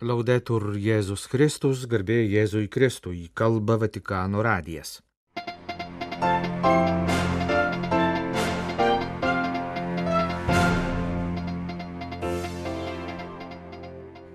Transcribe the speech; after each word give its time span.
Laudetur 0.00 0.78
Jėzus 0.80 1.26
Kristus, 1.28 1.82
garbė 1.84 2.22
Jėzui 2.24 2.70
Kristui, 2.72 3.26
kalba 3.36 3.74
Vatikano 3.76 4.40
radijas. 4.40 5.02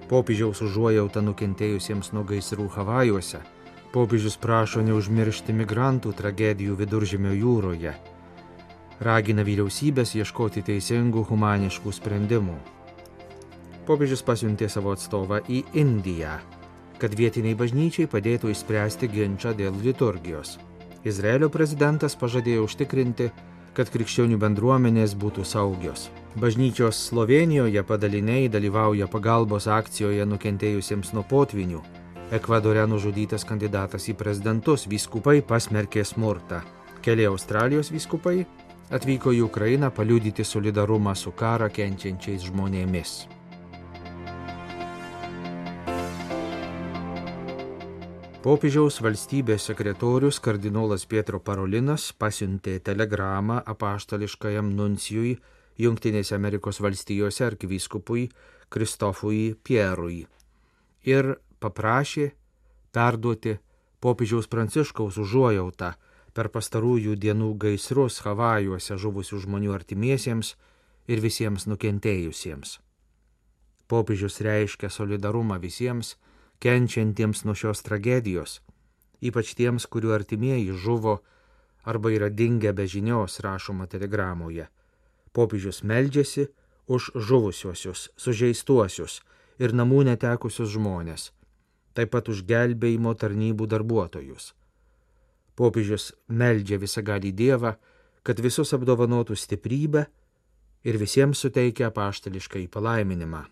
Popiežiaus 0.05 0.62
užuojauta 0.62 1.25
nukentėjusiems 1.25 2.13
nuo 2.13 2.21
gaisrų 2.29 2.70
Havajuose. 2.77 3.41
Popiežius 3.89 4.38
prašo 4.38 4.86
neužmiršti 4.86 5.57
migrantų 5.63 6.13
tragedijų 6.21 6.77
viduržėmio 6.86 7.34
jūroje. 7.39 7.97
Ragina 9.02 9.41
vyriausybės 9.41 10.13
ieškoti 10.21 10.61
teisingų 10.70 11.25
humaniškų 11.34 11.97
sprendimų. 12.04 12.61
Popiežius 13.86 14.23
pasiuntė 14.25 14.65
savo 14.71 14.95
atstovą 14.95 15.43
į 15.45 15.61
Indiją, 15.77 16.39
kad 16.98 17.13
vietiniai 17.13 17.53
bažnyčiai 17.57 18.09
padėtų 18.09 18.49
išspręsti 18.49 19.09
ginčą 19.13 19.53
dėl 19.57 19.76
liturgijos. 19.84 20.55
Izraelio 21.05 21.52
prezidentas 21.53 22.16
pažadėjo 22.17 22.63
užtikrinti, 22.66 23.29
kad 23.77 23.91
krikščionių 23.93 24.40
bendruomenės 24.41 25.13
būtų 25.21 25.45
saugios. 25.45 26.07
Bažnyčios 26.41 26.98
Slovenijoje 27.12 27.84
padaliniai 27.85 28.49
dalyvauja 28.49 29.05
pagalbos 29.12 29.67
akcijoje 29.70 30.26
nukentėjusiems 30.26 31.13
nuo 31.13 31.21
potvinių. 31.29 31.84
Ekvadore 32.34 32.88
nužudytas 32.90 33.45
kandidatas 33.45 34.09
į 34.09 34.17
prezidentus 34.17 34.88
vyskupai 34.90 35.43
pasmerkė 35.45 36.02
smurtą. 36.07 36.63
Keli 37.05 37.29
Australijos 37.29 37.93
vyskupai 37.93 38.40
atvyko 38.90 39.35
į 39.35 39.45
Ukrainą 39.45 39.93
paliudyti 39.93 40.41
solidarumą 40.41 41.13
su 41.13 41.38
karą 41.38 41.70
kenčiančiais 41.70 42.49
žmonėmis. 42.49 43.34
Popiežiaus 48.46 48.99
valstybės 49.01 49.63
sekretorius 49.65 50.38
kardinolas 50.38 51.07
Pietro 51.10 51.40
Parolinas 51.41 52.04
pasiuntė 52.13 52.76
telegramą 52.85 53.55
apaštališkajam 53.71 54.68
nuncijui 54.77 55.32
Junktinėse 55.82 56.35
Amerikos 56.38 56.77
valstijose 56.85 57.41
arkivyskupui 57.48 58.27
Kristofui 58.70 59.55
Pierui 59.66 60.20
ir 61.10 61.32
paprašė 61.57 62.27
perduoti 62.93 63.55
popiežiaus 64.06 64.46
pranciškaus 64.53 65.18
užuojautą 65.25 65.90
per 66.38 66.51
pastarųjų 66.53 67.18
dienų 67.25 67.50
gaisrus 67.66 68.19
Havajuose 68.28 69.00
žuvusių 69.01 69.41
žmonių 69.47 69.73
artimiesiems 69.73 70.53
ir 71.09 71.25
visiems 71.25 71.66
nukentėjusiems. 71.66 72.78
Popiežius 73.90 74.38
reiškia 74.46 74.94
solidarumą 74.94 75.57
visiems, 75.66 76.13
kenčiantiems 76.63 77.44
nuo 77.45 77.56
šios 77.56 77.84
tragedijos, 77.85 78.59
ypač 79.22 79.53
tiems, 79.57 79.88
kurių 79.91 80.13
artimieji 80.16 80.73
žuvo 80.73 81.19
arba 81.85 82.11
yra 82.11 82.29
dingę 82.29 82.73
be 82.73 82.88
žinios, 82.88 83.39
rašoma 83.45 83.88
telegramoje. 83.88 84.67
Popiežius 85.35 85.83
meldžiasi 85.83 86.47
už 86.88 87.11
žuvusiuosius, 87.16 88.09
sužeistuosius 88.17 89.22
ir 89.59 89.73
namų 89.73 90.06
netekusius 90.09 90.72
žmonės, 90.75 91.31
taip 91.94 92.11
pat 92.16 92.29
už 92.29 92.44
gelbėjimo 92.47 93.13
tarnybų 93.16 93.67
darbuotojus. 93.72 94.53
Popiežius 95.56 96.11
meldžia 96.28 96.79
visą 96.79 97.03
gali 97.06 97.31
Dievą, 97.31 97.75
kad 98.23 98.41
visus 98.44 98.73
apdovanotų 98.75 99.38
stiprybę 99.38 100.07
ir 100.83 100.97
visiems 101.00 101.39
suteikia 101.39 101.91
paštališką 101.95 102.66
įpalaiminimą. 102.66 103.45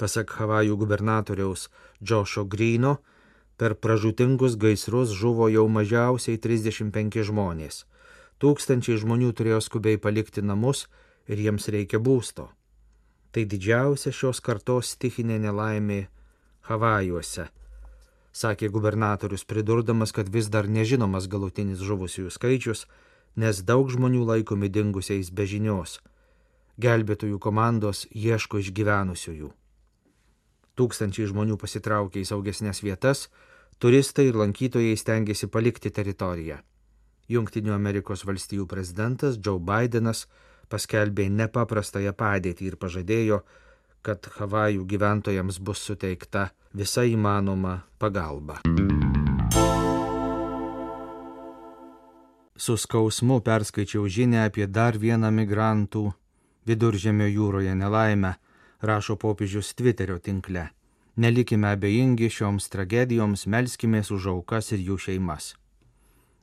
Pasak 0.00 0.32
Havajų 0.38 0.78
gubernatoriaus 0.80 1.66
Džošo 2.00 2.46
Grino, 2.48 2.94
per 3.60 3.74
pražutingus 3.76 4.54
gaisrus 4.56 5.12
žuvo 5.12 5.50
jau 5.52 5.66
mažiausiai 5.68 6.40
35 6.40 7.26
žmonės. 7.28 7.82
Tūkstančiai 8.40 8.96
žmonių 9.02 9.34
turėjo 9.36 9.58
skubiai 9.66 10.00
palikti 10.00 10.40
namus 10.40 10.86
ir 11.28 11.42
jiems 11.44 11.68
reikia 11.68 12.00
būsto. 12.00 12.48
Tai 13.30 13.44
didžiausia 13.44 14.14
šios 14.16 14.40
kartos 14.40 14.94
stichinė 14.96 15.36
nelaimė 15.44 16.00
Havajuose, 16.70 17.50
sakė 18.32 18.72
gubernatorius, 18.72 19.44
pridurdamas, 19.44 20.16
kad 20.16 20.32
vis 20.32 20.48
dar 20.48 20.64
nežinomas 20.64 21.28
galutinis 21.28 21.84
žuvusiųjų 21.84 22.32
skaičius, 22.32 22.86
nes 23.36 23.60
daug 23.68 23.92
žmonių 23.92 24.24
laikomi 24.32 24.72
dingusiais 24.72 25.28
be 25.28 25.44
žinios. 25.44 26.00
Gelbėtojų 26.80 27.36
komandos 27.38 28.06
ieško 28.16 28.64
išgyvenusiųjų. 28.64 29.59
Tūkstančiai 30.80 31.28
žmonių 31.28 31.58
pasitraukė 31.60 32.22
į 32.22 32.28
saugesnės 32.30 32.78
vietas, 32.80 33.26
turistai 33.76 34.30
ir 34.30 34.38
lankytojai 34.40 34.94
stengiasi 34.96 35.50
palikti 35.52 35.92
teritoriją. 35.92 36.56
Junktinių 37.28 37.74
Amerikos 37.76 38.24
valstijų 38.24 38.64
prezidentas 38.70 39.36
Joe 39.36 39.60
Bidenas 39.60 40.24
paskelbė 40.72 41.28
nepaprastąją 41.34 42.14
padėtį 42.16 42.70
ir 42.70 42.78
pažadėjo, 42.80 43.42
kad 44.00 44.24
Havajų 44.38 44.86
gyventojams 44.88 45.60
bus 45.60 45.84
suteikta 45.84 46.48
visa 46.72 47.04
įmanoma 47.04 47.82
pagalba. 48.00 48.62
Su 52.56 52.76
skausmu 52.76 53.40
perskaičiau 53.44 54.08
žinę 54.08 54.46
apie 54.46 54.66
dar 54.66 54.96
vieną 54.96 55.28
migrantų 55.32 56.08
viduržėmio 56.68 57.28
jūroje 57.28 57.76
nelaimę 57.76 58.38
rašo 58.80 59.16
popiežius 59.16 59.74
Twitterio 59.74 60.18
tinkle. 60.18 60.68
Nelikime 61.16 61.68
abejingi 61.74 62.30
šioms 62.30 62.68
tragedijoms, 62.72 63.46
melskimės 63.46 64.10
už 64.14 64.30
aukas 64.34 64.72
ir 64.72 64.80
jų 64.80 64.96
šeimas. 65.04 65.54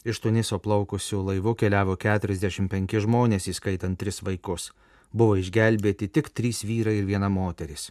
Iš 0.05 0.21
Tuniso 0.23 0.59
plaukusių 0.61 1.23
laivų 1.31 1.55
keliavo 1.57 1.97
45 1.97 3.01
žmonės, 3.03 3.49
įskaitant 3.49 3.97
3 3.99 4.21
vaikus. 4.23 4.71
Buvo 5.11 5.35
išgelbėti 5.41 6.11
tik 6.13 6.29
3 6.29 6.63
vyrai 6.67 6.97
ir 7.01 7.09
viena 7.09 7.29
moteris. 7.29 7.89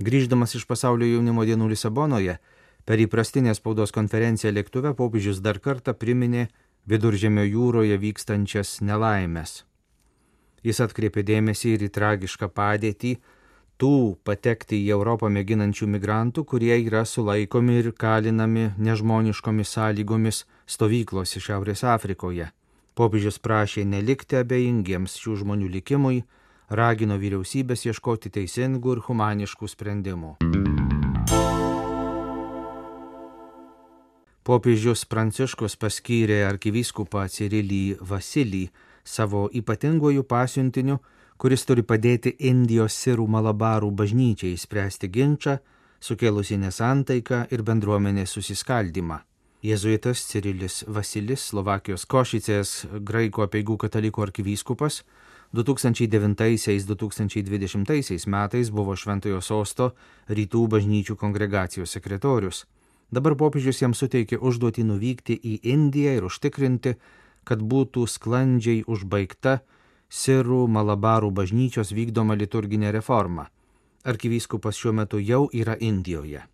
Grįždamas 0.00 0.56
iš 0.56 0.64
pasaulio 0.66 1.06
jaunimo 1.10 1.44
dienų 1.44 1.74
Lisabonoje, 1.74 2.38
per 2.88 2.98
įprastinę 2.98 3.52
spaudos 3.54 3.92
konferenciją 3.92 4.54
lėktuve 4.56 4.94
popiežius 4.96 5.44
dar 5.44 5.60
kartą 5.60 5.92
priminė 5.92 6.48
viduržėmio 6.88 7.44
jūroje 7.44 8.00
vykstančias 8.00 8.78
nelaimės 8.80 9.60
Jis 10.66 10.80
atkreipė 10.84 11.24
dėmesį 11.24 11.76
ir 11.76 11.84
į 11.86 11.90
tragišką 11.96 12.50
padėtį 12.52 13.14
tų 13.80 13.92
patekti 14.28 14.76
į 14.84 14.90
Europą 14.92 15.30
mėginančių 15.32 15.88
migrantų, 15.94 16.44
kurie 16.44 16.74
yra 16.76 17.06
sulaikomi 17.08 17.78
ir 17.80 17.92
kalinami 17.96 18.70
nežmoniškomis 18.76 19.72
sąlygomis 19.76 20.44
stovyklose 20.68 21.40
Šiaurės 21.40 21.84
Afrikoje. 21.88 22.50
Popiežius 22.94 23.40
prašė 23.40 23.86
nelikti 23.88 24.36
abejingiems 24.36 25.16
šių 25.22 25.38
žmonių 25.44 25.70
likimui, 25.78 26.24
ragino 26.68 27.16
vyriausybės 27.16 27.86
ieškoti 27.88 28.32
teisingų 28.36 28.98
ir 28.98 29.04
humaniškų 29.08 29.70
sprendimų. 29.72 30.34
Popiežius 34.44 35.06
Pranciškus 35.08 35.76
paskyrė 35.80 36.42
arkivyskupą 36.50 37.26
Cirilį 37.32 38.00
Vasilį 38.00 38.64
savo 39.04 39.48
ypatingojų 39.52 40.24
pasiuntiniu, 40.28 40.98
kuris 41.40 41.64
turi 41.64 41.82
padėti 41.82 42.34
Indijos 42.50 42.94
sirų 43.00 43.26
malabarų 43.30 43.90
bažnyčiai 43.96 44.58
spręsti 44.60 45.08
ginčą, 45.08 45.58
sukėlusi 46.00 46.56
nesantaiką 46.60 47.46
ir 47.52 47.62
bendruomenės 47.64 48.30
susiskaldimą. 48.36 49.20
Jėzuitas 49.60 50.24
Cirilis 50.24 50.88
Vasilis, 50.88 51.42
Slovakijos 51.50 52.06
Košicės 52.08 52.86
graikų 53.04 53.44
apieigų 53.44 53.76
katalikų 53.82 54.22
arkivyskupas, 54.24 55.02
2009-2020 55.52 58.26
metais 58.26 58.70
buvo 58.70 58.96
Šventojo 58.96 59.40
sosto 59.42 59.94
rytų 60.30 60.68
bažnyčių 60.76 61.16
kongregacijos 61.18 61.90
sekretorius. 61.96 62.66
Dabar 63.10 63.34
popiežius 63.34 63.82
jam 63.82 63.90
suteikė 63.94 64.38
užduotį 64.38 64.84
nuvykti 64.86 65.34
į 65.34 65.60
Indiją 65.72 66.12
ir 66.16 66.24
užtikrinti, 66.28 66.94
kad 67.50 67.64
būtų 67.66 68.06
sklandžiai 68.06 68.84
užbaigta 68.86 69.58
Sirų 70.10 70.68
Malabarų 70.70 71.32
bažnyčios 71.34 71.90
vykdoma 71.90 72.36
liturginė 72.38 72.92
reforma. 72.94 73.48
Arkivyskupas 74.06 74.78
šiuo 74.78 74.92
metu 74.94 75.18
jau 75.18 75.48
yra 75.50 75.74
Indijoje. 75.74 76.44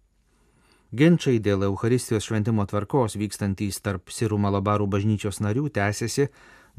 Ginčiai 0.96 1.42
dėl 1.44 1.66
Euharistijos 1.68 2.24
šventimo 2.24 2.64
tvarkos 2.64 3.18
vykstantys 3.20 3.82
tarp 3.84 4.08
Sirų 4.08 4.40
Malabarų 4.40 4.88
bažnyčios 4.96 5.42
narių 5.44 5.68
tęsiasi 5.76 6.30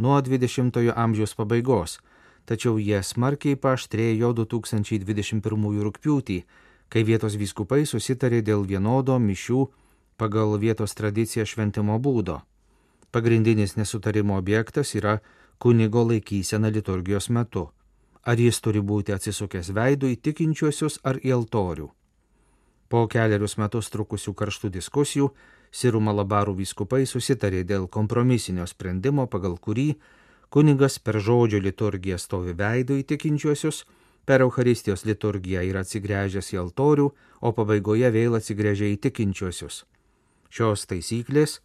nuo 0.01 0.17
20-ojo 0.17 0.97
amžiaus 0.97 1.37
pabaigos, 1.37 1.99
tačiau 2.49 2.81
jie 2.81 3.03
smarkiai 3.05 3.53
paaštrėjo 3.61 4.33
2021 4.41 5.69
rūpjūtį, 5.85 6.41
kai 6.89 7.05
vietos 7.05 7.37
vyskupai 7.37 7.83
susitarė 7.85 8.41
dėl 8.41 8.65
vienodo 8.65 9.21
mišių 9.21 9.65
pagal 10.17 10.57
vietos 10.57 10.97
tradiciją 10.97 11.45
šventimo 11.45 12.01
būdo. 12.01 12.41
Pagrindinis 13.11 13.77
nesutarimo 13.77 14.37
objektas 14.37 14.95
yra 14.95 15.19
kunigo 15.57 16.03
laikysena 16.07 16.69
liturgijos 16.69 17.29
metu. 17.29 17.69
ar 18.27 18.39
jis 18.43 18.59
turi 18.59 18.81
būti 18.83 19.13
atsisukęs 19.15 19.71
veidų 19.75 20.11
į 20.11 20.17
tikinčiuosius 20.27 20.99
ar 21.07 21.19
į 21.23 21.31
altorių. 21.37 21.87
Po 22.91 23.05
keliarius 23.11 23.55
metus 23.59 23.87
trukusių 23.93 24.33
karštų 24.35 24.71
diskusijų 24.75 25.29
Sirų 25.71 25.99
Malabarų 26.03 26.55
vyskupai 26.61 27.05
susitarė 27.05 27.63
dėl 27.67 27.87
kompromisinio 27.91 28.67
sprendimo, 28.67 29.27
pagal 29.27 29.57
kurį 29.59 29.95
kunigas 30.49 30.99
per 30.99 31.19
žodžio 31.19 31.59
liturgiją 31.63 32.17
stovi 32.19 32.55
veidų 32.55 32.99
į 33.01 33.07
tikinčiuosius, 33.11 33.83
per 34.27 34.43
Euharistijos 34.43 35.03
liturgiją 35.07 35.63
yra 35.67 35.83
atsigręžęs 35.83 36.53
į 36.55 36.61
altorių, 36.63 37.07
o 37.43 37.51
pabaigoje 37.51 38.11
vėl 38.11 38.39
atsigręžia 38.39 38.91
į 38.95 38.99
tikinčiuosius. 39.07 39.83
Šios 40.51 40.87
taisyklės, 40.87 41.59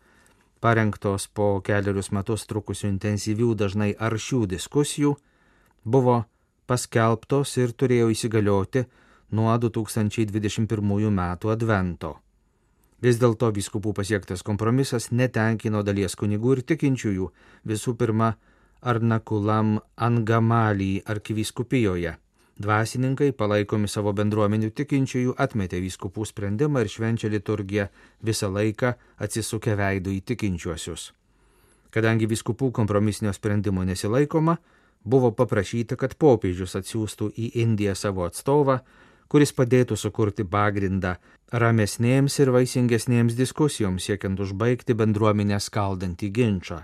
parengtos 0.62 1.26
po 1.26 1.58
keliarius 1.66 2.12
metus 2.14 2.46
trukusių 2.50 2.88
intensyvių 2.94 3.54
dažnai 3.58 3.90
aršių 3.98 4.44
diskusijų, 4.54 5.16
buvo 5.84 6.22
paskelbtos 6.70 7.56
ir 7.58 7.74
turėjo 7.74 8.12
įsigalioti 8.14 8.84
nuo 9.34 9.52
2021 9.58 11.10
metų 11.18 11.52
advento. 11.56 12.12
Vis 13.02 13.18
dėlto 13.18 13.50
biskupų 13.50 13.92
pasiektas 13.98 14.44
kompromisas 14.46 15.10
netenkino 15.10 15.82
dalies 15.82 16.14
kunigų 16.14 16.58
ir 16.58 16.66
tikinčiųjų, 16.70 17.30
visų 17.66 17.96
pirma, 17.98 18.36
Arnakulam 18.82 19.80
Angamalį 19.96 21.02
arkivyskupijoje. 21.06 22.16
Dvasininkai, 22.62 23.32
palaikomi 23.34 23.88
savo 23.90 24.12
bendruomenių 24.14 24.70
tikinčiųjų, 24.76 25.32
atmetė 25.40 25.80
vyskupų 25.82 26.26
sprendimą 26.28 26.84
ir 26.84 26.90
švenčia 26.92 27.30
liturgiją 27.32 27.88
visą 28.22 28.50
laiką 28.52 28.92
atsisukę 29.24 29.74
veidų 29.80 30.12
į 30.18 30.20
tikinčiuosius. 30.30 31.08
Kadangi 31.92 32.28
vyskupų 32.30 32.70
kompromisinio 32.76 33.32
sprendimo 33.34 33.82
nesilaikoma, 33.88 34.58
buvo 35.04 35.32
paprašyta, 35.34 35.98
kad 35.98 36.14
popiežius 36.14 36.76
atsiųstų 36.78 37.32
į 37.34 37.50
Indiją 37.64 37.96
savo 37.98 38.28
atstovą, 38.28 38.78
kuris 39.32 39.52
padėtų 39.56 39.98
sukurti 39.98 40.46
pagrindą 40.46 41.16
ramesnėms 41.52 42.38
ir 42.44 42.52
vaisingesnėms 42.54 43.36
diskusijoms 43.36 44.06
siekiant 44.06 44.40
užbaigti 44.40 44.94
bendruomenę 44.94 45.58
skaldantį 45.60 46.30
ginčą. 46.38 46.82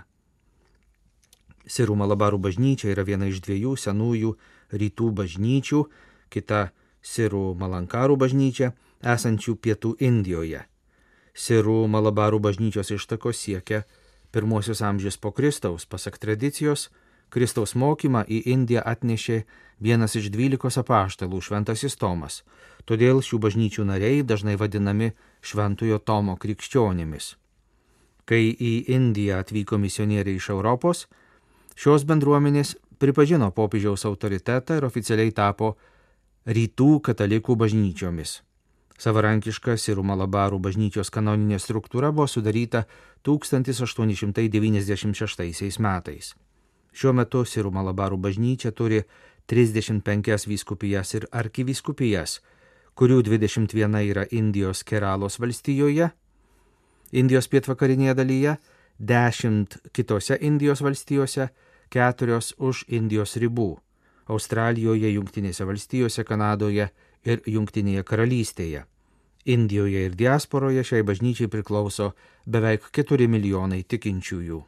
Sirų 1.69 1.95
Malabarų 2.01 2.39
bažnyčia 2.41 2.89
yra 2.91 3.05
viena 3.05 3.29
iš 3.29 3.43
dviejų 3.45 3.75
senųjų 3.77 4.33
rytų 4.71 5.11
bažnyčių, 5.21 5.83
kita 6.29 6.69
Sirų 7.01 7.55
Malankarų 7.59 8.17
bažnyčia, 8.19 8.73
esančių 9.01 9.55
pietų 9.55 9.95
Indijoje. 10.03 10.65
Sirų 11.33 11.87
Malabarų 11.87 12.39
bažnyčios 12.43 12.91
ištakos 12.91 13.39
siekia 13.39 13.85
pirmosius 14.31 14.81
amžius 14.81 15.17
po 15.17 15.31
Kristaus, 15.31 15.85
pasak 15.85 16.17
tradicijos, 16.17 16.89
Kristaus 17.29 17.75
mokymą 17.75 18.23
į 18.25 18.41
Indiją 18.53 18.81
atnešė 18.85 19.43
vienas 19.79 20.15
iš 20.17 20.29
dvylikos 20.33 20.79
apaštalų 20.81 21.41
Šventasis 21.45 21.95
Tomas, 21.95 22.41
todėl 22.89 23.21
šių 23.21 23.39
bažnyčių 23.45 23.85
nariai 23.85 24.23
dažnai 24.25 24.57
vadinami 24.57 25.13
Šventojo 25.41 25.99
Tomo 26.01 26.35
krikščionimis. 26.41 27.35
Kai 28.25 28.49
į 28.53 28.73
Indiją 28.93 29.39
atvyko 29.41 29.77
misionieriai 29.81 30.37
iš 30.37 30.49
Europos, 30.53 31.07
šios 31.77 32.05
bendruomenės 32.05 32.75
pripažino 32.99 33.51
popiežiaus 33.55 34.05
autoritetą 34.05 34.77
ir 34.77 34.85
oficialiai 34.85 35.31
tapo 35.31 35.77
rytų 36.45 36.99
katalikų 37.07 37.55
bažnyčiomis. 37.59 38.41
Savarankiška 38.99 39.77
Sirų 39.79 40.03
Malabarų 40.03 40.59
bažnyčios 40.59 41.07
kanoninė 41.15 41.55
struktūra 41.63 42.11
buvo 42.11 42.27
sudaryta 42.27 42.83
1896 43.23 45.79
metais. 45.79 46.35
Šiuo 46.91 47.15
metu 47.15 47.47
Sirų 47.47 47.71
Malabarų 47.71 48.19
bažnyčia 48.19 48.75
turi 48.75 49.07
35 49.47 50.51
vyskupijas 50.51 51.15
ir 51.15 51.31
arkivyskupijas, 51.31 52.43
kurių 52.99 53.23
21 53.23 53.71
yra 54.03 54.27
Indijos 54.35 54.83
Keralos 54.83 55.39
valstijoje, 55.39 56.11
Indijos 57.11 57.47
pietvakarinėje 57.49 58.13
dalyje, 58.19 58.57
10 58.99 59.79
kitose 59.95 60.37
Indijos 60.41 60.83
valstijose, 60.83 61.49
4 61.89 62.39
už 62.57 62.85
Indijos 62.87 63.35
ribų- 63.35 63.77
Australijoje, 64.33 65.09
Junktinėse 65.13 65.65
valstijose, 65.65 66.23
Kanadoje 66.23 66.89
ir 67.25 67.41
Junktinėje 67.45 68.03
karalystėje. 68.03 68.85
Indijoje 69.45 70.05
ir 70.05 70.15
diasporoje 70.15 70.83
šiai 70.83 71.03
bažnyčiai 71.03 71.47
priklauso 71.47 72.13
beveik 72.45 72.91
4 72.91 73.27
milijonai 73.27 73.83
tikinčiųjų. 73.83 74.63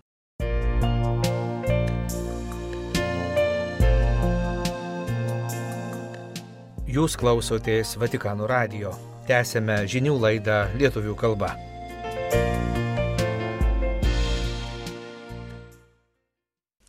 Jūs 6.91 7.15
klausotės 7.15 7.95
Vatikano 7.95 8.47
radio. 8.49 8.91
Tęsėme 9.23 9.85
žinių 9.87 10.17
laidą 10.19 10.65
lietuvių 10.75 11.15
kalba. 11.15 11.70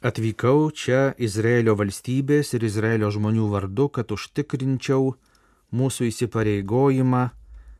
Atvykau 0.02 0.72
čia 0.74 1.12
Izraelio 1.14 1.76
valstybės 1.78 2.48
ir 2.56 2.64
Izraelio 2.66 3.06
žmonių 3.14 3.44
vardu, 3.52 3.86
kad 3.86 4.10
užtikrinčiau 4.10 5.12
mūsų 5.70 6.08
įsipareigojimą 6.08 7.20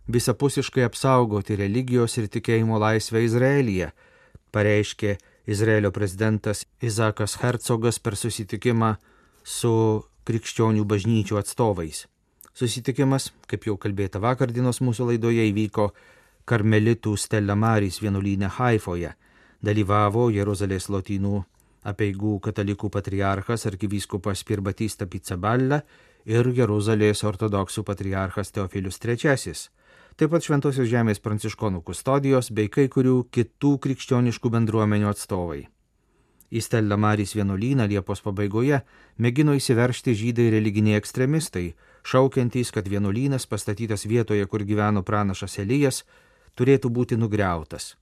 visapusiškai 0.06 0.84
apsaugoti 0.86 1.58
religijos 1.58 2.14
ir 2.22 2.30
tikėjimo 2.30 2.78
laisvę 2.78 3.24
Izraelyje, 3.26 3.90
pareiškė 4.54 5.16
Izraelio 5.50 5.90
prezidentas 5.90 6.62
Izakas 6.78 7.40
Hercogas 7.42 7.98
per 7.98 8.14
susitikimą 8.14 8.94
su 9.42 9.75
krikščionių 10.22 10.86
bažnyčių 10.86 11.42
atstovais. 11.42 12.06
Susitikimas, 12.54 13.32
kaip 13.50 13.66
jau 13.66 13.75
kalbėta 13.75 14.22
vakar 14.22 14.54
dienos 14.54 14.78
mūsų 14.78 15.10
laidoje, 15.10 15.50
įvyko 15.50 15.90
Karmelitų 16.46 17.16
Stellamarys 17.18 17.98
vienuolynė 17.98 18.54
Haifoje. 18.60 19.16
Dalyvavo 19.62 20.28
Jeruzalės 20.30 20.86
lotynų 20.90 21.40
apieigų 21.82 22.38
katalikų 22.44 22.90
patriarchas 22.93 23.67
arkivyskupas 23.70 24.44
Pirbatista 24.46 25.06
Pizzaballa 25.06 25.82
ir 26.25 26.49
Jeruzalės 26.55 27.25
ortodoksų 27.26 27.84
patriarchas 27.87 28.52
Teofilius 28.55 29.00
III. 29.02 29.55
Taip 30.17 30.31
pat 30.34 30.44
Šventosios 30.44 30.90
Žemės 30.90 31.23
pranciškonų 31.25 31.81
kustodijos 31.87 32.50
bei 32.52 32.69
kai 32.69 32.88
kurių 32.93 33.23
kitų 33.32 33.79
krikščioniškų 33.82 34.50
bendruomenių 34.52 35.08
atstovai. 35.08 35.62
Į 36.52 36.61
Stellamarys 36.61 37.32
vienuolyną 37.32 37.87
Liepos 37.88 38.20
pabaigoje 38.20 38.82
mėgino 39.17 39.55
įsiveršti 39.56 40.12
žydai 40.12 40.50
religiniai 40.52 40.99
ekstremistai, 41.00 41.70
šaukiantys, 42.05 42.75
kad 42.76 42.90
vienuolynas 42.93 43.49
pastatytas 43.49 44.04
vietoje, 44.04 44.45
kur 44.45 44.66
gyveno 44.68 45.00
pranašas 45.00 45.56
Elijas, 45.64 46.02
turėtų 46.61 46.92
būti 46.92 47.16
nugriautas. 47.16 47.95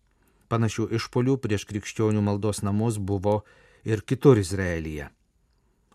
Panašių 0.50 0.88
išpolių 0.98 1.36
prieš 1.38 1.68
krikščionių 1.70 2.24
maldos 2.26 2.64
namus 2.66 2.98
buvo 2.98 3.44
ir 3.84 4.02
kitur 4.02 4.40
Izraelyje. 4.40 5.08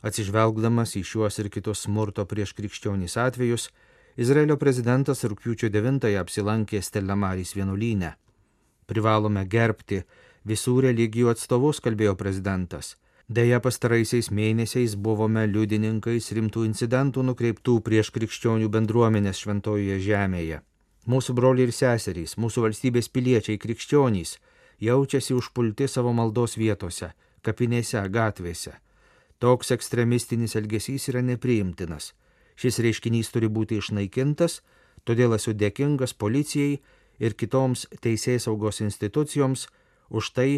Atsižvelgdamas 0.05 0.95
į 0.99 1.03
šiuos 1.11 1.39
ir 1.41 1.49
kitus 1.53 1.85
smurto 1.85 2.25
prieš 2.29 2.53
krikščionys 2.57 3.17
atvejus, 3.17 3.69
Izraelio 4.15 4.55
prezidentas 4.57 5.25
rūpiučio 5.27 5.71
9-ąją 5.73 6.21
apsilankė 6.21 6.81
Stellamarys 6.81 7.55
vienuolyne. 7.57 8.13
Privalome 8.85 9.43
gerbti 9.49 10.03
visų 10.45 10.77
religijų 10.85 11.33
atstovus, 11.33 11.81
kalbėjo 11.83 12.13
prezidentas 12.15 12.93
Deja, 13.27 13.57
pastaraisiais 13.57 14.27
mėnesiais 14.29 14.93
buvome 15.01 15.47
liudininkais 15.49 16.27
rimtų 16.37 16.67
incidentų 16.67 17.23
nukreiptų 17.25 17.79
prieš 17.81 18.11
krikščionių 18.13 18.67
bendruomenės 18.69 19.39
šventojoje 19.41 19.97
žemėje. 20.05 20.59
Mūsų 21.09 21.33
broliai 21.33 21.65
ir 21.65 21.73
seserys, 21.73 22.35
mūsų 22.37 22.67
valstybės 22.67 23.09
piliečiai 23.09 23.57
krikščionys 23.57 24.35
jaučiasi 24.77 25.33
užpulti 25.33 25.87
savo 25.89 26.13
maldos 26.13 26.53
vietose, 26.53 27.15
kapinėse, 27.45 28.01
gatvėse. 28.11 28.73
Toks 29.39 29.73
ekstremistinis 29.75 30.55
elgesys 30.59 31.09
yra 31.11 31.21
nepriimtinas. 31.21 32.13
Šis 32.55 32.79
reiškinys 32.83 33.31
turi 33.33 33.49
būti 33.51 33.79
išnaikintas, 33.81 34.61
todėl 35.03 35.35
esu 35.35 35.53
dėkingas 35.53 36.15
policijai 36.15 36.79
ir 37.19 37.35
kitoms 37.35 37.85
teisės 38.01 38.47
saugos 38.47 38.81
institucijoms 38.81 39.67
už 40.09 40.31
tai, 40.37 40.49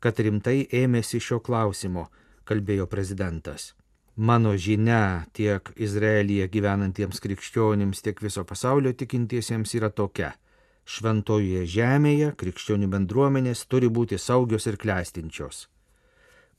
kad 0.00 0.18
rimtai 0.18 0.64
ėmėsi 0.72 1.20
šio 1.20 1.38
klausimo, 1.44 2.08
kalbėjo 2.48 2.88
prezidentas. 2.90 3.72
Mano 4.16 4.52
žinia 4.60 5.24
tiek 5.32 5.70
Izraelyje 5.76 6.48
gyvenantiems 6.52 7.20
krikščionims, 7.24 8.02
tiek 8.04 8.18
viso 8.20 8.44
pasaulio 8.44 8.92
tikintiesiems 8.92 9.72
yra 9.78 9.88
tokia. 9.88 10.34
Šventojoje 10.84 11.62
žemėje 11.76 12.32
krikščionių 12.36 12.90
bendruomenės 12.92 13.64
turi 13.70 13.88
būti 13.88 14.18
saugios 14.18 14.66
ir 14.66 14.76
klestinčios. 14.76 15.68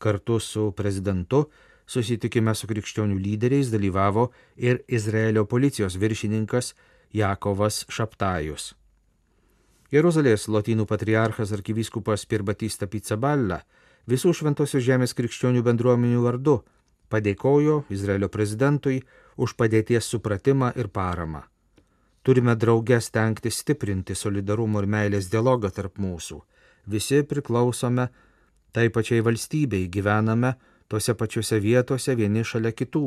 Kartu 0.03 0.39
su 0.43 0.71
prezidentu 0.75 1.45
susitikime 1.87 2.51
su 2.55 2.67
krikščionių 2.67 3.15
lyderiais 3.23 3.71
dalyvavo 3.71 4.29
ir 4.57 4.81
Izraelio 4.87 5.45
policijos 5.47 5.95
viršininkas 5.99 6.73
Jakovas 7.15 7.85
Šaptajus. 7.87 8.73
Jeruzalės 9.93 10.49
lotynų 10.49 10.87
patriarchas 10.89 11.53
arkivyskupas 11.55 12.25
Pirbatista 12.25 12.87
Pizzaballa 12.89 13.61
visų 14.09 14.33
Šventosios 14.35 14.83
Žemės 14.83 15.13
krikščionių 15.15 15.63
bendruomenių 15.63 16.23
vardu 16.25 16.57
padėkojo 17.13 17.83
Izraelio 17.93 18.29
prezidentui 18.33 19.03
už 19.37 19.53
padėties 19.59 20.09
supratimą 20.09 20.71
ir 20.81 20.89
paramą. 20.89 21.43
Turime 22.23 22.55
draugę 22.55 22.99
stengti 23.01 23.51
stiprinti 23.51 24.15
solidarumo 24.15 24.81
ir 24.81 24.87
meilės 24.87 25.29
dialogą 25.31 25.69
tarp 25.75 25.99
mūsų. 25.99 26.39
Visi 26.87 27.21
priklausome 27.27 28.07
tai 28.73 28.89
pačiai 28.89 29.21
valstybei, 29.25 29.87
gyvename 29.89 30.55
tose 30.89 31.13
pačiose 31.15 31.59
vietose 31.61 32.15
vieni 32.17 32.43
šalia 32.43 32.73
kitų 32.73 33.05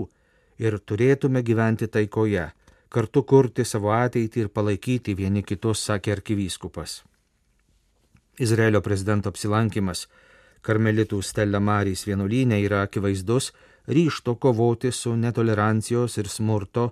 ir 0.62 0.78
turėtume 0.78 1.42
gyventi 1.42 1.88
taikoje, 1.92 2.46
kartu 2.88 3.23
kurti 3.23 3.66
savo 3.66 3.92
ateitį 3.92 4.46
ir 4.46 4.49
palaikyti 4.49 5.14
vieni 5.18 5.42
kitus, 5.42 5.82
sakė 5.90 6.16
arkivyskupas. 6.16 7.02
Izraelio 8.38 8.82
prezidento 8.85 9.32
apsilankimas 9.32 10.06
Karmelitų 10.66 11.20
Stella 11.23 11.61
Marys 11.62 12.02
vienuolynė 12.08 12.58
yra 12.64 12.82
akivaizdus 12.87 13.52
ryšto 13.87 14.35
kovoti 14.42 14.90
su 14.92 15.14
netolerancijos 15.16 16.18
ir 16.18 16.28
smurto 16.28 16.88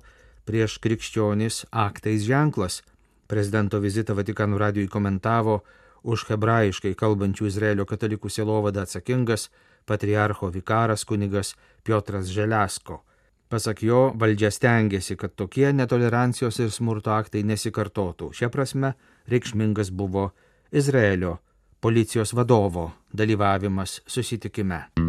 prieš 0.46 0.78
krikščionis 0.84 1.64
aktais 1.70 2.22
ženklas. 2.28 2.82
Prezidento 3.26 3.80
vizitą 3.82 4.14
Vatikanų 4.14 4.60
radijui 4.60 4.90
komentavo 4.92 5.62
už 6.04 6.26
hebrajiškai 6.28 6.94
kalbančių 7.00 7.48
Izraelio 7.48 7.86
katalikų 7.88 8.30
sielovadą 8.30 8.84
atsakingas 8.84 9.48
patriarcho 9.88 10.50
vikaras 10.52 11.04
kunigas 11.04 11.54
Piotras 11.84 12.28
Želiasko. 12.32 13.00
Pasak 13.48 13.82
jo, 13.84 14.12
valdžia 14.18 14.50
stengiasi, 14.50 15.16
kad 15.16 15.34
tokie 15.36 15.72
netolerancijos 15.72 16.58
ir 16.64 16.72
smurto 16.72 17.12
aktai 17.14 17.44
nesikartotų. 17.46 18.32
Šia 18.34 18.50
prasme 18.52 18.94
reikšmingas 19.30 19.92
buvo 19.92 20.30
Izraelio 20.72 21.38
policijos 21.84 22.32
vadovo 22.32 22.90
dalyvavimas 23.12 24.00
susitikime. 24.06 25.03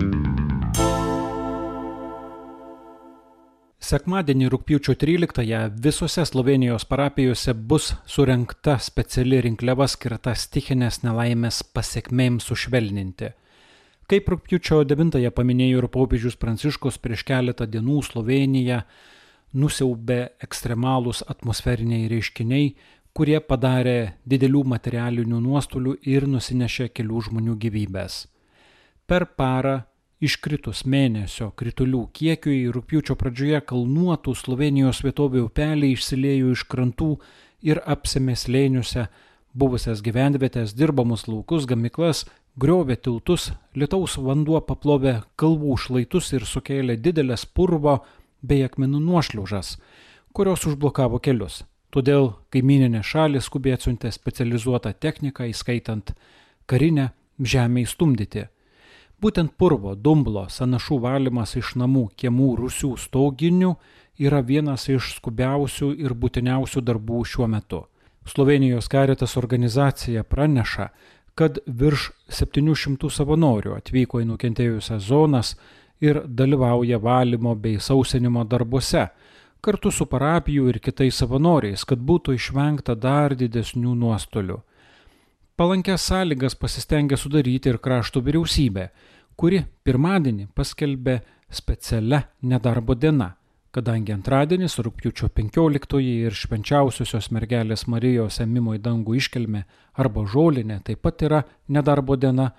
Sekmadienį 3.86 4.48
rūpjūčio 4.50 4.96
13-ąją 4.98 5.58
visose 5.86 6.24
Slovenijos 6.26 6.88
parapijose 6.90 7.54
bus 7.54 7.92
surenkta 8.10 8.80
speciali 8.82 9.38
rinkliava 9.46 9.86
skirta 9.94 10.34
stichinės 10.34 11.04
nelaimės 11.04 11.60
pasiekmėms 11.76 12.48
sušvelninti. 12.50 13.30
Kaip 14.10 14.32
rūpjūčio 14.34 14.80
9-ąją 14.90 15.30
paminėjo 15.38 15.84
ir 15.84 15.90
popiežius 15.94 16.40
Pranciškus 16.42 16.98
prieš 17.04 17.28
keletą 17.30 17.70
dienų 17.70 18.02
Sloveniją 18.10 18.82
nusiaubė 19.54 20.22
ekstremalūs 20.48 21.22
atmosferiniai 21.30 22.10
reiškiniai, 22.10 22.72
kurie 23.14 23.38
padarė 23.38 24.16
didelių 24.26 24.64
materialinių 24.74 25.44
nuostolių 25.46 26.00
ir 26.10 26.26
nusinešė 26.32 26.90
kelių 26.90 27.28
žmonių 27.30 27.60
gyvybės. 27.68 28.24
Per 29.06 29.30
parą 29.38 29.84
iškritus 30.24 30.86
mėnesio 30.88 31.52
kritulių 31.60 32.06
kiekiui 32.16 32.72
rūpjūčio 32.74 33.18
pradžioje 33.20 33.62
kalnuotų 33.70 34.36
Slovenijos 34.38 35.04
vietovių 35.04 35.48
upeliai 35.50 35.96
išsiliejo 35.96 36.54
iš 36.56 36.66
krantų 36.72 37.12
ir 37.66 37.82
apsėmė 37.84 38.36
slėniuose 38.40 39.08
buvusias 39.56 40.02
gyvenvietės, 40.04 40.76
dirbamus 40.76 41.28
laukus, 41.28 41.68
gamiklas 41.68 42.26
griovė 42.60 42.96
tiltus, 42.96 43.52
lietaus 43.76 44.18
vanduo 44.22 44.62
paplovė 44.64 45.22
kalvų 45.40 45.78
šlaitus 45.80 46.32
ir 46.36 46.48
sukėlė 46.48 46.98
didelės 47.00 47.46
purvo 47.46 48.00
bei 48.42 48.64
akmenų 48.64 49.02
nuošliaužas, 49.04 49.76
kurios 50.36 50.66
užblokavo 50.70 51.20
kelius. 51.20 51.64
Todėl 51.92 52.34
kaimininė 52.52 53.04
šalis 53.08 53.48
skubiai 53.48 53.78
atsiuntė 53.78 54.12
specializuotą 54.12 54.92
techniką, 55.00 55.48
įskaitant 55.48 56.12
karinę, 56.68 57.12
žemę 57.40 57.86
įstumdyti. 57.86 58.48
Būtent 59.26 59.56
purvo, 59.58 59.96
dumblo, 59.98 60.44
sanašų 60.54 61.00
valymas 61.02 61.56
iš 61.58 61.72
namų, 61.82 62.04
kiemų, 62.14 62.50
rusių, 62.60 62.92
stauginių 63.02 63.72
yra 64.22 64.44
vienas 64.46 64.84
iš 64.92 65.16
skubiausių 65.16 65.88
ir 65.98 66.14
būtiniausių 66.14 66.84
darbų 66.86 67.24
šiuo 67.32 67.48
metu. 67.50 67.80
Slovenijos 68.30 68.86
karitas 68.92 69.34
organizacija 69.42 70.22
praneša, 70.30 70.92
kad 71.34 71.58
virš 71.66 72.12
700 72.42 73.10
savanorių 73.16 73.74
atvyko 73.80 74.22
į 74.22 74.28
nukentėjusias 74.30 75.08
zonas 75.08 75.56
ir 76.06 76.22
dalyvauja 76.28 77.02
valymo 77.02 77.56
bei 77.56 77.82
sausinimo 77.82 78.46
darbuose, 78.46 79.08
kartu 79.66 79.90
su 79.90 80.06
parapijų 80.06 80.70
ir 80.70 80.80
kitais 80.86 81.18
savanoriais, 81.24 81.82
kad 81.82 81.98
būtų 81.98 82.38
išvengta 82.38 82.94
dar 82.94 83.34
didesnių 83.34 83.98
nuostolių. 84.06 84.62
Palankęs 85.56 86.06
sąlygas 86.12 86.58
pasistengė 86.60 87.18
sudaryti 87.18 87.72
ir 87.72 87.78
krašto 87.80 88.22
vyriausybė, 88.22 88.90
kuri 89.36 89.64
pirmadienį 89.84 90.50
paskelbė 90.56 91.20
specialią 91.52 92.22
nedarbo 92.42 92.96
dieną 92.96 93.34
kadangi 93.76 94.14
antradienis 94.16 94.78
rugpjūčio 94.80 95.28
15 95.36 96.00
ir 96.06 96.36
švenčiausiosios 96.40 97.28
mergelės 97.36 97.86
Marijos 97.92 98.40
emimo 98.44 98.76
į 98.78 98.80
dangų 98.86 99.18
iškelme 99.20 99.66
arba 100.00 100.24
žolinė 100.32 100.80
taip 100.88 101.02
pat 101.04 101.26
yra 101.28 101.42
nedarbo 101.68 102.16
diena, 102.16 102.52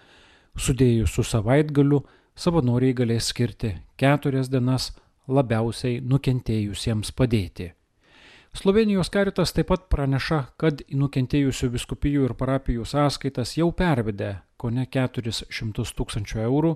sudėjus 0.61 1.17
su 1.17 1.25
savaitgaliu 1.25 2.03
savanoriai 2.37 2.97
galės 3.01 3.31
skirti 3.33 3.73
keturias 4.01 4.53
dienas 4.53 4.91
labiausiai 5.27 6.03
nukentėjusiems 6.05 7.15
padėti. 7.17 7.73
Slovenijos 8.57 9.11
karitas 9.13 9.53
taip 9.53 9.69
pat 9.69 9.83
praneša, 9.93 10.37
kad 10.57 10.79
į 10.89 10.97
nukentėjusių 10.97 11.69
viskupijų 11.75 12.23
ir 12.25 12.33
parapijų 12.41 12.87
sąskaitas 12.89 13.51
jau 13.59 13.67
pervedė 13.77 14.31
ko 14.57 14.71
ne 14.73 14.87
400 14.89 15.85
tūkstančių 15.99 16.39
eurų, 16.41 16.71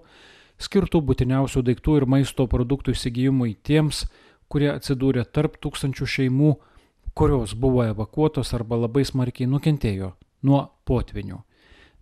skirtų 0.60 1.00
būtiniausių 1.08 1.62
daiktų 1.64 1.94
ir 1.96 2.04
maisto 2.14 2.44
produktų 2.52 2.92
įsigijimui 2.92 3.54
tiems, 3.64 4.02
kurie 4.52 4.68
atsidūrė 4.74 5.24
tarp 5.32 5.56
tūkstančių 5.64 6.08
šeimų, 6.14 6.50
kurios 7.16 7.54
buvo 7.56 7.86
evakuotos 7.86 8.52
arba 8.58 8.76
labai 8.82 9.06
smarkiai 9.08 9.48
nukentėjo 9.48 10.10
nuo 10.44 10.60
potvinių. 10.84 11.38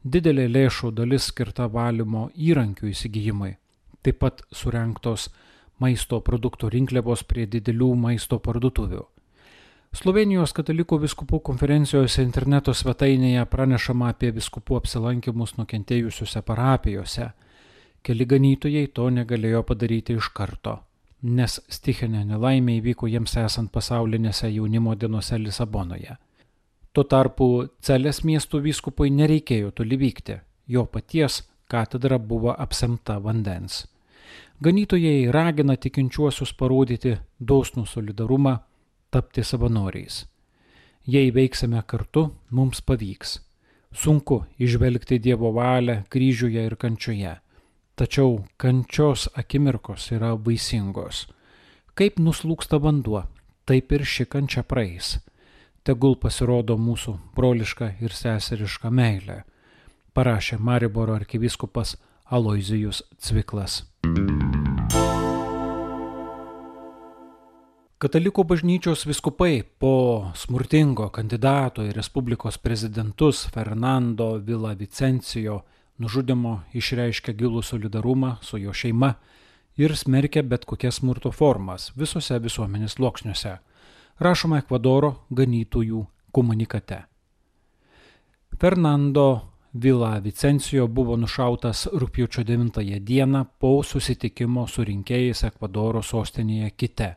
Didelė 0.03 0.49
lėšų 0.57 0.91
dalis 0.97 1.29
skirta 1.31 1.69
valymo 1.71 2.33
įrankių 2.35 2.91
įsigijimai, 2.91 3.53
taip 4.03 4.19
pat 4.25 4.43
surenktos 4.51 5.29
maisto 5.79 6.19
produktų 6.19 6.73
rinkliavos 6.75 7.23
prie 7.31 7.47
didelių 7.47 7.93
maisto 7.95 8.41
parduotuvių. 8.43 9.05
Slovenijos 9.97 10.53
katalikų 10.53 10.99
viskupų 11.07 11.41
konferencijos 11.41 12.19
interneto 12.23 12.75
svetainėje 12.77 13.47
pranešama 13.49 14.13
apie 14.13 14.31
viskupų 14.37 14.83
apsilankimus 14.83 15.57
nukentėjusiuose 15.57 16.43
parapijose. 16.43 17.31
Keli 18.03 18.27
ganytojai 18.29 18.87
to 18.95 19.09
negalėjo 19.11 19.65
padaryti 19.67 20.19
iš 20.21 20.29
karto 20.37 20.79
nes 21.23 21.59
stichinė 21.69 22.23
nelaimė 22.25 22.79
įvyko 22.79 23.09
jiems 23.11 23.37
esant 23.43 23.73
pasaulinėse 23.73 24.51
jaunimo 24.53 24.95
dienose 24.95 25.39
Lisabonoje. 25.39 26.17
Tuo 26.93 27.05
tarpu 27.05 27.69
Celės 27.83 28.23
miestų 28.25 28.63
vyskupui 28.63 29.11
nereikėjo 29.11 29.71
toli 29.71 29.99
vykti, 29.99 30.39
jo 30.67 30.87
paties 30.87 31.43
katedra 31.69 32.19
buvo 32.19 32.55
apsemta 32.55 33.19
vandens. 33.19 33.87
Ganytojai 34.63 35.31
ragina 35.31 35.77
tikinčiuosius 35.77 36.53
parodyti 36.55 37.17
dosnų 37.39 37.87
solidarumą, 37.87 38.59
tapti 39.11 39.45
savanoriais. 39.45 40.27
Jei 41.07 41.35
veiksime 41.35 41.83
kartu, 41.87 42.29
mums 42.51 42.81
pavyks. 42.81 43.39
Sunku 43.93 44.45
išvelgti 44.59 45.19
Dievo 45.19 45.53
valią 45.57 46.03
kryžiuje 46.13 46.65
ir 46.67 46.77
kančioje 46.77 47.39
Tačiau 47.99 48.45
kančios 48.57 49.27
akimirkos 49.35 50.05
yra 50.15 50.29
vaisingos. 50.39 51.25
Kaip 51.99 52.21
nuslūksta 52.23 52.79
vanduo, 52.79 53.25
taip 53.67 53.91
ir 53.97 54.05
ši 54.07 54.29
kančia 54.31 54.63
praeis. 54.63 55.17
Tegul 55.83 56.15
pasirodo 56.23 56.77
mūsų 56.79 57.17
broliška 57.35 57.97
ir 57.99 58.15
seseriška 58.15 58.93
meilė, 58.95 59.41
parašė 60.15 60.61
Mariboro 60.63 61.19
arkivyskupas 61.19 61.97
Aloizijus 62.31 63.03
Cviklas. 63.19 63.83
Katalikų 67.99 68.45
bažnyčios 68.47 69.01
viskupai 69.11 69.65
po 69.83 70.31
smurtingo 70.39 71.09
kandidato 71.11 71.83
į 71.83 71.97
Respublikos 71.97 72.55
prezidentus 72.63 73.41
Fernando 73.51 74.29
Vila 74.39 74.71
Vicencijo 74.79 75.57
nužudimo 75.99 76.53
išreiškia 76.79 77.35
gilų 77.35 77.65
solidarumą 77.67 78.37
su 78.39 78.63
jo 78.63 78.71
šeima 78.71 79.11
ir 79.83 79.97
smerkia 79.99 80.45
bet 80.47 80.63
kokias 80.63 81.03
smurto 81.03 81.35
formas 81.35 81.91
visose 81.99 82.39
visuomenės 82.39 82.95
sluoksniuose, 83.01 83.59
rašoma 84.23 84.63
Ekvadoro 84.63 85.15
ganytojų 85.35 86.07
komunikate. 86.31 87.03
Fernando 88.61 89.29
Vila 89.75 90.21
Vicencijo 90.23 90.87
buvo 90.87 91.19
nušautas 91.19 91.89
rūpjūčio 91.91 92.47
9 92.47 93.01
dieną 93.03 93.47
po 93.59 93.81
susitikimo 93.83 94.69
su 94.71 94.87
rinkėjais 94.87 95.49
Ekvadoro 95.51 95.99
sostinėje 95.99 96.77
Kite. 96.77 97.17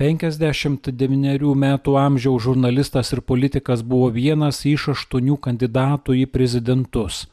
59 0.00 1.50
metų 1.64 1.96
amžiaus 2.00 2.46
žurnalistas 2.46 3.12
ir 3.12 3.20
politikas 3.20 3.82
buvo 3.84 4.08
vienas 4.14 4.62
iš 4.64 4.88
aštuonių 4.94 5.36
kandidatų 5.36 6.16
į 6.22 6.24
prezidentus 6.32 7.26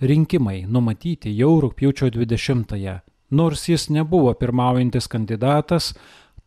rinkimai 0.00 0.64
numatyti 0.66 1.30
jau 1.36 1.52
rūpjūčio 1.62 2.10
20-ąją 2.16 2.98
Nors 3.30 3.68
jis 3.68 3.88
nebuvo 3.94 4.32
pirmaujantis 4.34 5.06
kandidatas, 5.06 5.92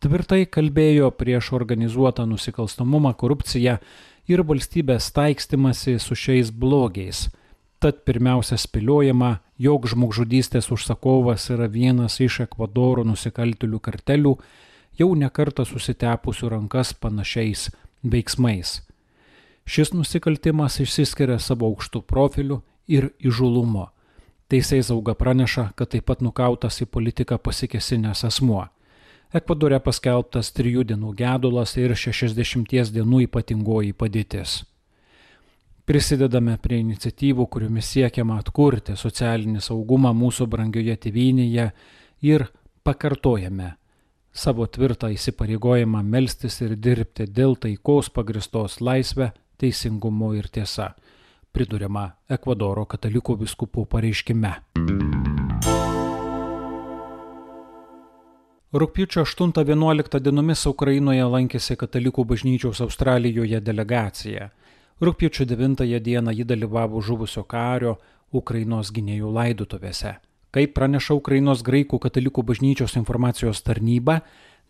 tvirtai 0.04 0.44
kalbėjo 0.44 1.08
prieš 1.16 1.54
organizuotą 1.56 2.26
nusikalstamumą, 2.28 3.14
korupciją 3.16 3.78
ir 4.28 4.42
valstybės 4.44 5.08
taikstimasi 5.16 5.96
su 5.98 6.16
šiais 6.16 6.50
blogiais. 6.52 7.30
Tad 7.80 8.04
pirmiausia 8.04 8.58
spėliojama, 8.60 9.38
jog 9.56 9.88
žmogžudystės 9.88 10.68
užsakovas 10.76 11.48
yra 11.56 11.70
vienas 11.72 12.18
iš 12.20 12.42
Ekvadoro 12.44 13.04
nusikaltėlių 13.08 13.80
kartelių, 13.80 14.36
jau 14.98 15.14
nekarta 15.18 15.64
susitepusių 15.66 16.50
rankas 16.52 16.94
panašiais 16.94 17.68
veiksmais. 18.02 18.80
Šis 19.64 19.94
nusikaltimas 19.96 20.78
išsiskiria 20.84 21.38
savo 21.40 21.70
aukštų 21.72 22.04
profilių 22.04 22.60
ir 22.86 23.10
įžulumo. 23.18 23.88
Teisėjai 24.52 24.84
sauga 24.90 25.14
praneša, 25.16 25.70
kad 25.74 25.94
taip 25.94 26.04
pat 26.10 26.20
nukautas 26.20 26.82
į 26.84 26.86
politiką 26.92 27.38
pasikesinęs 27.40 28.26
asmuo. 28.28 28.66
Ekvadore 29.34 29.80
paskelbtas 29.82 30.52
trijų 30.54 30.84
dienų 30.92 31.14
gedulas 31.18 31.72
ir 31.80 31.96
šešiasdešimties 31.96 32.92
dienų 32.94 33.24
ypatingoji 33.24 33.96
padėtis. 33.96 34.60
Prisidedame 35.88 36.54
prie 36.62 36.78
iniciatyvų, 36.84 37.48
kuriomis 37.50 37.88
siekiama 37.96 38.38
atkurti 38.40 38.94
socialinį 38.96 39.64
saugumą 39.64 40.14
mūsų 40.16 40.46
brangioje 40.52 40.94
tėvynėje 41.08 41.66
ir 42.24 42.46
pakartojame 42.84 43.72
savo 44.34 44.66
tvirtą 44.66 45.08
įsipareigojimą 45.14 46.02
melstis 46.02 46.58
ir 46.64 46.74
dirbti 46.76 47.28
dėl 47.30 47.54
taikos 47.56 48.10
pagristos 48.10 48.80
laisvę, 48.82 49.30
teisingumo 49.58 50.32
ir 50.34 50.50
tiesa, 50.50 50.90
priduriama 51.54 52.08
Ekvadoro 52.28 52.84
katalikų 52.90 53.38
viskupų 53.44 53.86
pareiškime. 53.94 54.52
Rūpiučio 58.74 59.22
8-11 59.22 60.18
dienomis 60.18 60.66
Ukrainoje 60.66 61.22
lankėsi 61.30 61.76
Katalikų 61.78 62.24
bažnyčiaus 62.26 62.80
Australijoje 62.82 63.60
delegacija. 63.62 64.48
Rūpiučio 64.98 65.46
9 65.46 65.86
dieną 66.02 66.34
ji 66.34 66.44
dalyvavo 66.44 66.98
žuvusio 67.00 67.46
kario 67.46 68.00
Ukrainos 68.32 68.90
gynėjų 68.90 69.30
laidutuvėse. 69.30 70.16
Kaip 70.54 70.76
praneša 70.76 71.16
Ukrainos 71.18 71.64
graikų 71.66 71.98
katalikų 71.98 72.44
bažnyčios 72.46 72.92
informacijos 72.94 73.58
tarnyba, 73.66 74.20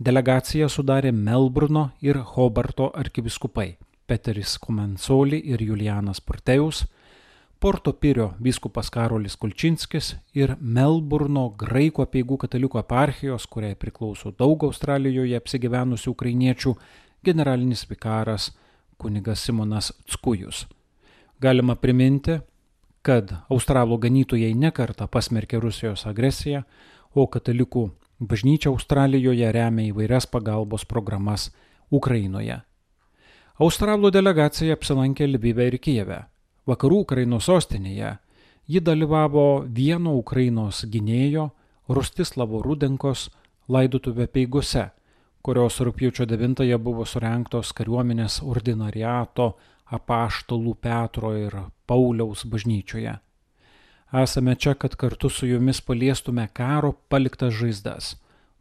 delegaciją 0.00 0.70
sudarė 0.72 1.10
Melburno 1.12 1.90
ir 2.00 2.16
Hobarto 2.30 2.86
arkiviskupai 2.96 3.74
Peteris 4.08 4.54
Komensoli 4.56 5.42
ir 5.44 5.60
Julianas 5.60 6.22
Porteus, 6.24 6.86
Porto 7.60 7.92
Pirio 7.92 8.30
vyskupas 8.40 8.88
Karolis 8.92 9.36
Kulčinskis 9.36 10.14
ir 10.32 10.54
Melburno 10.60 11.50
graikų 11.60 12.06
apieigų 12.06 12.40
katalikų 12.46 12.80
eparchijos, 12.80 13.44
kuriai 13.44 13.76
priklauso 13.76 14.32
daug 14.32 14.64
Australijoje 14.64 15.36
apsigyvenusių 15.36 16.16
ukrainiečių, 16.16 16.74
generalinis 17.24 17.84
vikaras 17.92 18.50
kunigas 18.96 19.44
SimonasCkujus. 19.44 20.64
Galima 21.40 21.76
priminti, 21.76 22.40
kad 23.04 23.34
australų 23.52 23.99
ganytojai 24.06 24.54
nekarta 24.56 25.06
pasmerkė 25.06 25.61
Rusijos 25.61 26.06
agresiją, 26.08 26.64
o 27.14 27.26
katalikų 27.28 27.90
bažnyčia 28.18 28.70
Australijoje 28.73 29.50
remia 29.52 29.90
įvairias 29.92 30.26
pagalbos 30.26 30.87
programas 30.88 31.50
Ukrainoje. 31.90 32.62
Australų 33.61 34.11
delegacija 34.11 34.75
apsilankė 34.75 35.28
Lvive 35.28 35.68
ir 35.68 35.78
Kijeve 35.78 36.25
vakarų 36.66 37.02
Ukrainos 37.04 37.46
sostinėje, 37.50 38.16
ji 38.66 38.80
dalyvavo 38.80 39.64
vieno 39.68 40.16
Ukrainos 40.16 40.84
gynėjo 40.88 41.50
Rustislavo 41.88 42.62
Rudenkos 42.64 43.28
laidotuvė 43.68 44.26
peigose, 44.32 44.88
kurios 45.44 45.76
rūpjūčio 45.84 46.25
9-ąją 46.25 46.78
buvo 46.80 47.04
surenktos 47.04 47.75
kariuomenės 47.76 48.40
ordinariato 48.42 49.52
apaštalų 49.94 50.74
Petro 50.82 51.32
ir 51.38 51.56
Pauliaus 51.86 52.45
bažnyčioje. 52.45 53.16
Esame 54.14 54.54
čia, 54.54 54.75
kad 54.75 54.95
kartu 54.97 55.30
su 55.30 55.47
jumis 55.47 55.80
paliestume 55.80 56.47
karo 56.52 56.92
paliktas 57.08 57.54
žaizdas. 57.58 58.14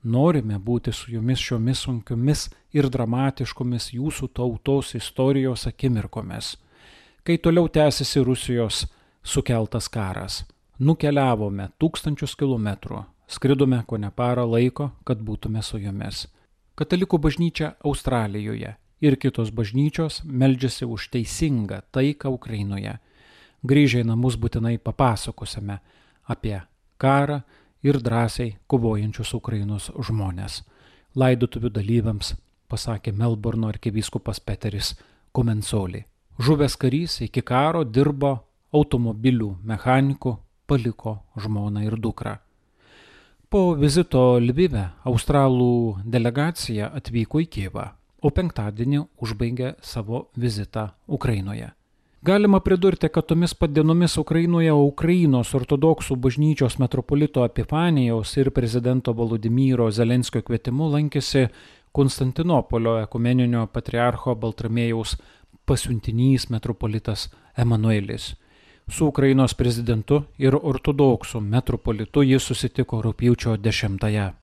Norime 0.03 0.57
būti 0.59 0.91
su 0.91 1.13
jumis 1.13 1.39
šiomis 1.39 1.85
sunkiomis 1.85 2.49
ir 2.73 2.89
dramatiškomis 2.91 3.93
jūsų 3.93 4.33
tautos 4.35 4.95
istorijos 4.97 5.67
akimirkomis 5.69 6.57
kai 7.23 7.37
toliau 7.37 7.69
tęsiasi 7.69 8.23
Rusijos 8.23 8.87
sukeltas 9.23 9.87
karas. 9.89 10.43
Nukeliavome 10.79 11.69
tūkstančius 11.79 12.35
kilometrų, 12.35 13.03
skridome 13.27 13.79
ko 13.87 13.97
ne 13.97 14.09
parą 14.11 14.43
laiko, 14.49 14.89
kad 15.07 15.21
būtume 15.23 15.61
su 15.63 15.79
jomis. 15.79 16.25
Katalikų 16.75 17.19
bažnyčia 17.23 17.75
Australijoje 17.85 18.73
ir 19.03 19.17
kitos 19.19 19.51
bažnyčios 19.51 20.21
meldžiasi 20.23 20.87
už 20.87 21.09
teisingą 21.11 21.81
taiką 21.91 22.31
Ukrainoje. 22.31 22.95
Grįžę 23.63 24.03
į 24.03 24.07
namus 24.07 24.37
būtinai 24.39 24.77
papasakosime 24.79 25.79
apie 26.23 26.61
karą 26.97 27.41
ir 27.83 27.99
drąsiai 27.99 28.55
kovojančius 28.67 29.33
Ukrainos 29.35 29.89
žmonės. 30.07 30.61
Laidotuvių 31.19 31.69
dalyviams 31.75 32.33
pasakė 32.71 33.11
Melburno 33.11 33.67
arkivyskupas 33.69 34.39
Peteris 34.39 34.95
Komensoli. 35.31 36.05
Žuvęs 36.39 36.77
karys 36.79 37.19
iki 37.27 37.43
karo 37.45 37.83
dirbo 37.83 38.37
automobilių 38.73 39.51
mechaniku, 39.63 40.37
paliko 40.65 41.19
žmoną 41.37 41.83
ir 41.85 41.99
dukrą. 41.99 42.37
Po 43.53 43.75
vizito 43.77 44.39
Lvive 44.41 44.87
australų 45.05 45.99
delegacija 46.09 46.87
atvyko 46.97 47.43
į 47.43 47.49
Kievą, 47.53 47.91
o 48.23 48.31
penktadienį 48.31 49.05
užbaigė 49.21 49.75
savo 49.83 50.27
vizitą 50.39 50.89
Ukrainoje. 51.07 51.73
Galima 52.23 52.61
pridurti, 52.63 53.09
kad 53.11 53.25
tomis 53.27 53.51
pat 53.53 53.73
dienomis 53.75 54.13
Ukrainoje 54.17 54.71
Ukrainos 54.71 55.49
ortodoksų 55.57 56.15
bažnyčios 56.23 56.77
metropolito 56.79 57.43
Epifanijaus 57.43 58.37
ir 58.37 58.49
prezidento 58.55 59.11
Volodymyro 59.13 59.89
Zelenskio 59.91 60.39
kvietimu 60.41 60.87
lankėsi 60.93 61.49
Konstantinopolio 61.91 62.93
ekumeninio 63.03 63.65
patriarcho 63.67 64.37
Baltramėjaus 64.39 65.17
pasiuntinys 65.67 66.47
metropolitas 66.49 67.27
Emanuelis. 67.57 68.29
Su 68.87 69.09
Ukrainos 69.11 69.53
prezidentu 69.53 70.21
ir 70.39 70.55
ortodoksų 70.55 71.43
metropolitu 71.43 72.23
jis 72.23 72.47
susitiko 72.47 73.01
rūpjūčio 73.03 73.57
10-ąją. 73.59 74.42